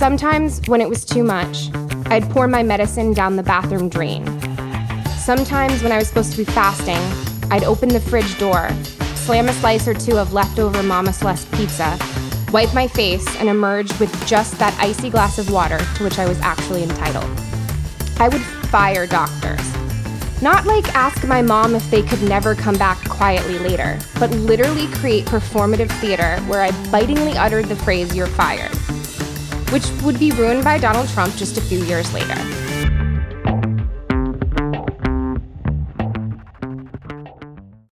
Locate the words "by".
30.64-30.78